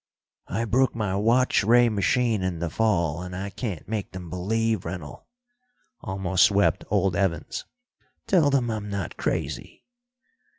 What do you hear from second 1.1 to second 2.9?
watch ray machine in the